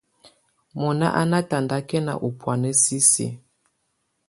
[0.79, 3.27] Mɔna á nà tataŋkɛna ɔ̀ bɔ̀ána sisi.